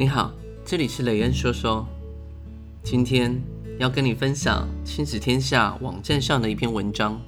[0.00, 0.32] 你好，
[0.64, 1.84] 这里是雷恩说说。
[2.84, 3.36] 今天
[3.80, 7.20] 要跟你分享亲子天下网站上的一篇文章，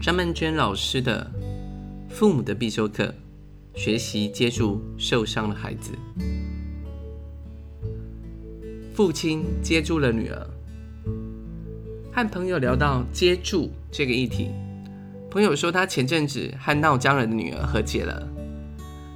[0.00, 1.28] 张曼娟老师的
[2.14, 3.12] 《父母的必修课：
[3.74, 5.90] 学习接住受伤的孩子》。
[8.94, 10.46] 父亲接住了女儿，
[12.12, 14.52] 和朋友聊到接住这个议题，
[15.28, 18.24] 朋友说他前阵子和闹僵了的女儿和解了。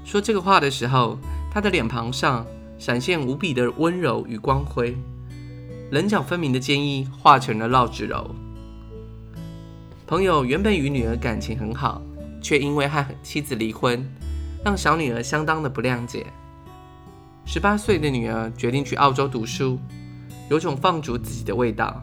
[0.05, 1.17] 说这个话的时候，
[1.49, 2.45] 他的脸庞上。
[2.85, 4.97] 闪现无比的温柔与光辉，
[5.93, 8.35] 棱角分明的坚毅化成了绕指柔。
[10.05, 12.03] 朋友原本与女儿感情很好，
[12.43, 14.05] 却因为和妻子离婚，
[14.65, 16.27] 让小女儿相当的不谅解。
[17.45, 19.79] 十八岁的女儿决定去澳洲读书，
[20.51, 22.03] 有种放逐自己的味道。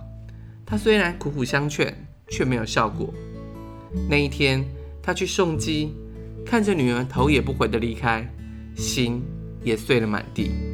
[0.65, 1.93] 他虽然苦苦相劝，
[2.29, 3.13] 却没有效果。
[4.09, 4.63] 那一天，
[5.03, 5.93] 他去送机，
[6.45, 8.25] 看着女儿头也不回的离开，
[8.77, 9.21] 心
[9.61, 10.68] 也碎了满地。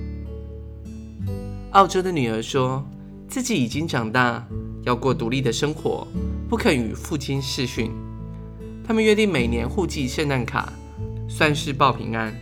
[1.76, 2.82] 澳洲的女儿说
[3.28, 4.48] 自己已经长大，
[4.84, 6.08] 要过独立的生活，
[6.48, 7.92] 不肯与父亲视讯。
[8.82, 10.72] 他们约定每年互寄圣诞卡，
[11.28, 12.34] 算是报平安。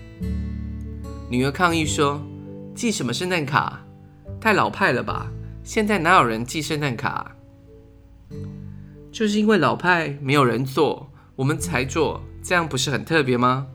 [1.32, 2.22] 女儿抗议说
[2.76, 3.84] ：“寄什么圣诞卡？
[4.40, 5.32] 太老派了吧！
[5.64, 7.36] 现在哪有人寄圣诞卡？
[9.12, 13.66] 就是因为老派，没有人做，我们才做，这样不是很特别吗？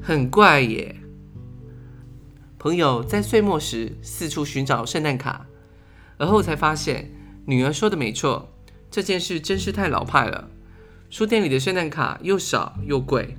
[0.00, 0.94] 很怪耶。”
[2.62, 5.46] 朋友在岁末时四处寻找圣诞卡，
[6.18, 7.10] 而后才发现
[7.46, 8.52] 女儿说的没错，
[8.90, 10.50] 这件事真是太老派了。
[11.08, 13.34] 书店里的圣诞卡又少又贵，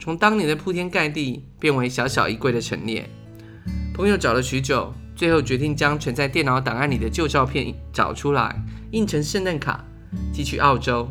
[0.00, 3.08] 从当年的铺天盖地变为小小一柜的陈列。
[3.94, 9.84] 朋友找了许久，最后决定将存在电脑档案里的旧照片找出来，印成圣诞卡
[10.32, 11.08] 寄去澳洲。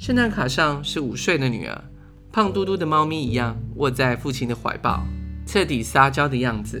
[0.00, 1.84] 圣诞卡上是五岁的女儿，
[2.32, 5.06] 胖嘟嘟的猫咪一样卧在父亲的怀抱。
[5.52, 6.80] 彻底撒娇的样子，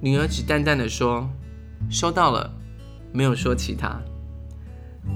[0.00, 1.30] 女儿只淡淡的说
[1.88, 2.52] ：“收到了，
[3.12, 4.02] 没有说其他。”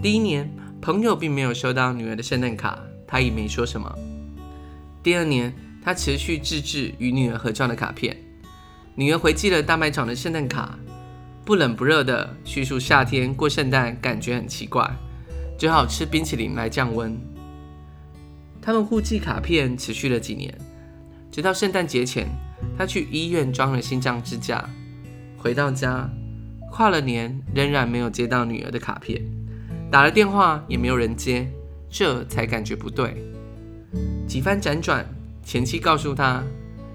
[0.01, 0.49] 第一年，
[0.81, 2.79] 朋友并没有收到女儿的圣诞卡，
[3.09, 3.93] 他也没说什么。
[5.03, 8.17] 第二年，他持续自制与女儿合照的卡片，
[8.95, 10.79] 女儿回寄了大卖场的圣诞卡，
[11.45, 14.89] 不冷不热的叙述夏天过圣诞感觉很奇怪，
[15.59, 17.19] 只好吃冰淇淋来降温。
[18.63, 20.57] 他们互寄卡片持续了几年。
[21.31, 22.27] 直到圣诞节前，
[22.77, 24.69] 他去医院装了心脏支架，
[25.37, 26.11] 回到家，
[26.73, 29.23] 跨了年仍然没有接到女儿的卡片，
[29.91, 31.47] 打了电话也没有人接，
[31.91, 33.25] 这才感觉不对。
[34.27, 35.07] 几番辗转，
[35.45, 36.43] 前妻告诉他，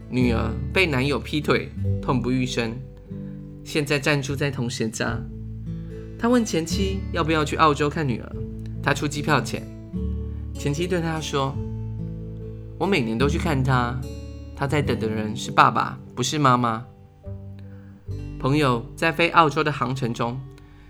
[0.09, 1.69] 女儿被男友劈腿，
[2.01, 2.75] 痛不欲生，
[3.63, 5.19] 现在暂住在同学家。
[6.19, 8.35] 他问前妻要不要去澳洲看女儿，
[8.81, 9.65] 他出机票钱。
[10.53, 11.55] 前妻对他说
[12.77, 13.99] ：“我每年都去看她。”
[14.55, 16.85] 他在等的人是爸爸，不是妈妈。
[18.39, 20.39] 朋友在飞澳洲的航程中，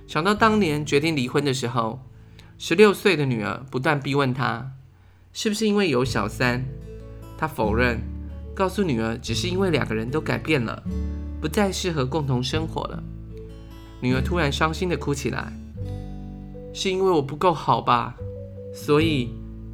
[0.07, 1.99] 想到当年决定离婚的时候，
[2.57, 4.71] 十六岁的女儿不断逼问他，
[5.31, 6.65] 是不是因为有小三？
[7.37, 7.99] 他否认，
[8.55, 10.81] 告诉女儿只是因为两个人都改变了，
[11.39, 13.03] 不再适合共同生活了。
[14.01, 15.53] 女儿突然伤心地哭起来，
[16.73, 18.15] 是因为我不够好吧？
[18.73, 19.29] 所以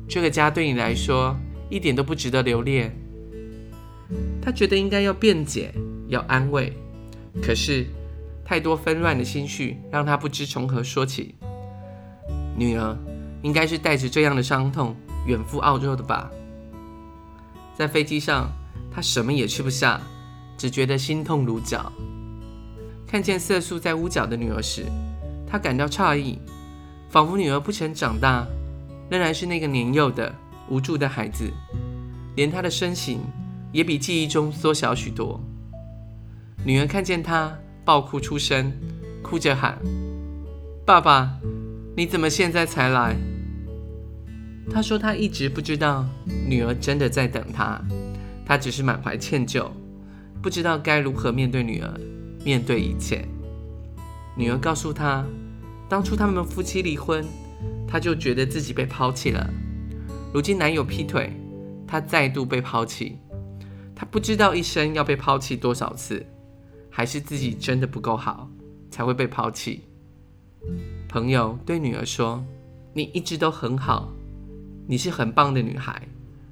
[0.07, 1.35] 这个家对你来说
[1.69, 2.93] 一点都不值得留恋。
[4.41, 5.73] 他觉得应该要辩解，
[6.07, 6.73] 要安慰，
[7.41, 7.85] 可是
[8.43, 11.35] 太多纷乱的心绪让他不知从何说起。
[12.55, 12.97] 女儿
[13.41, 14.95] 应该是带着这样的伤痛
[15.25, 16.29] 远赴澳洲的吧？
[17.77, 18.49] 在飞机上，
[18.91, 20.01] 他什么也吃不下，
[20.57, 21.91] 只觉得心痛如绞。
[23.07, 24.85] 看见色素在屋角的女儿时，
[25.47, 26.37] 他感到诧异，
[27.09, 28.45] 仿佛女儿不曾长大，
[29.09, 30.33] 仍然是那个年幼的
[30.69, 31.49] 无助的孩子，
[32.35, 33.21] 连她的身形。
[33.71, 35.39] 也比记忆中缩小许多。
[36.65, 38.71] 女儿看见他，爆哭出声，
[39.21, 39.77] 哭着喊
[40.85, 41.39] ：“爸爸，
[41.95, 43.15] 你怎么现在才来？”
[44.71, 46.05] 他说他一直不知道
[46.47, 47.81] 女儿真的在等他，
[48.45, 49.67] 他只是满怀歉疚，
[50.41, 51.99] 不知道该如何面对女儿，
[52.43, 53.25] 面对一切。
[54.35, 55.25] 女儿告诉他，
[55.89, 57.25] 当初他们夫妻离婚，
[57.87, 59.49] 他就觉得自己被抛弃了。
[60.31, 61.33] 如今男友劈腿，
[61.87, 63.17] 他再度被抛弃。
[63.99, 66.25] 他不知道一生要被抛弃多少次，
[66.89, 68.49] 还是自己真的不够好，
[68.89, 69.83] 才会被抛弃。
[71.09, 72.41] 朋友对女儿说
[72.95, 74.09] ：“你一直都很好，
[74.87, 76.01] 你是很棒的女孩，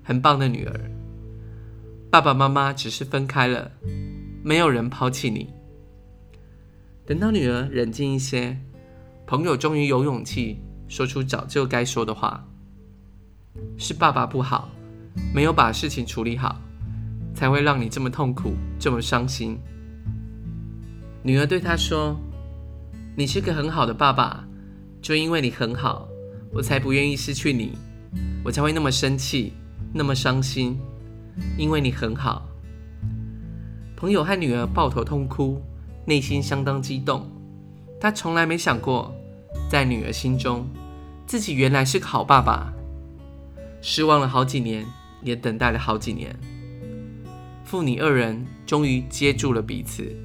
[0.03, 0.91] 很棒的女儿。
[2.11, 3.71] 爸爸妈妈只是分开了，
[4.43, 5.47] 没有人抛弃你。”
[7.07, 8.57] 等到女儿冷静一些，
[9.25, 10.59] 朋友终于有勇气
[10.89, 12.45] 说出早就该说的话
[13.79, 14.67] ：“是爸爸不好，
[15.33, 16.61] 没有把事情处理好。”
[17.37, 19.59] 才会让你这么痛苦，这么伤心。”
[21.21, 22.19] 女儿对他说
[23.15, 24.43] ：“你是个很好的爸爸，
[25.03, 26.07] 就因为你很好，
[26.51, 27.77] 我才不愿意失去你，
[28.43, 29.53] 我才会那么生气，
[29.93, 30.79] 那么伤心，
[31.59, 32.49] 因为你很好。”
[33.95, 35.61] 朋友和女儿抱头痛哭，
[36.05, 37.29] 内心相当激动。
[38.01, 39.13] 他从来没想过，
[39.69, 40.67] 在女儿心中，
[41.27, 42.73] 自己原来是个好爸爸。
[43.79, 44.83] 失望了好几年，
[45.21, 46.35] 也等待了好几年，
[47.67, 50.15] 父女二人终于接住了彼此。